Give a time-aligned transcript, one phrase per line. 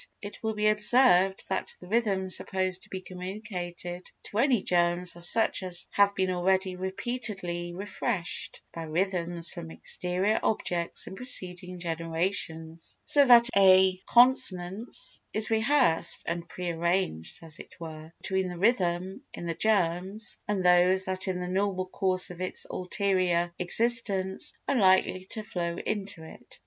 [0.19, 5.21] It will be observed that the rhythms supposed to be communicated to any germs are
[5.21, 12.97] such as have been already repeatedly refreshed by rhythms from exterior objects in preceding generations,
[13.05, 19.21] so that a consonance is rehearsed and pre arranged, as it were, between the rhythm
[19.35, 24.77] in the germ and those that in the normal course of its ulterior existence are
[24.77, 26.57] likely to flow into it.